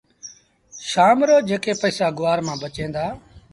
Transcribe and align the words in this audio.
شآم 0.89 1.17
رو 1.27 1.35
جيڪي 1.47 1.73
پئيٚسآ 1.81 2.07
گُوآر 2.17 2.39
مآݩ 2.45 2.59
بچيٚن 2.61 2.89
دآ 2.95 3.05